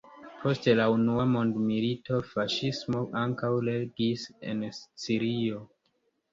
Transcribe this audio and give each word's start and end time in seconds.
Post 0.43 0.69
la 0.79 0.87
Unua 0.93 1.25
mondmilito, 1.33 2.23
faŝismo 2.31 3.03
ankaŭ 3.23 3.53
regis 3.69 4.27
en 4.51 4.67
Sicilio. 4.83 5.65